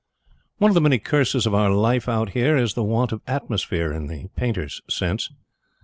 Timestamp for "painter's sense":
4.35-5.29